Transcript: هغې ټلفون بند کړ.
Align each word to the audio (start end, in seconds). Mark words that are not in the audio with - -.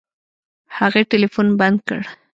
هغې 0.77 1.03
ټلفون 1.11 1.47
بند 1.59 1.79
کړ. 1.87 2.01